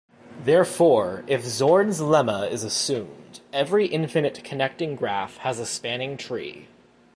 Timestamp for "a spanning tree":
5.59-6.69